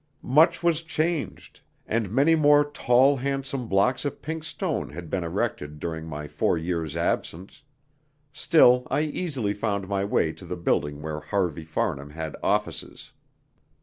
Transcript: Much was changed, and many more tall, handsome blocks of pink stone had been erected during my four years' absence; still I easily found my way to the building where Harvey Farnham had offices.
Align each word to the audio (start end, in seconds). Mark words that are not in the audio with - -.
Much 0.23 0.63
was 0.63 0.81
changed, 0.81 1.61
and 1.85 2.09
many 2.09 2.33
more 2.33 2.65
tall, 2.67 3.17
handsome 3.17 3.67
blocks 3.67 4.03
of 4.03 4.19
pink 4.19 4.43
stone 4.43 4.89
had 4.89 5.11
been 5.11 5.23
erected 5.23 5.79
during 5.79 6.07
my 6.07 6.27
four 6.27 6.57
years' 6.57 6.97
absence; 6.97 7.61
still 8.33 8.87
I 8.89 9.01
easily 9.01 9.53
found 9.53 9.87
my 9.87 10.03
way 10.03 10.31
to 10.31 10.45
the 10.47 10.57
building 10.57 11.03
where 11.03 11.19
Harvey 11.19 11.65
Farnham 11.65 12.09
had 12.09 12.35
offices. 12.41 13.11